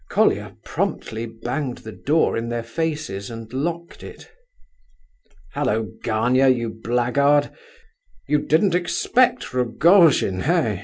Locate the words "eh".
10.41-10.79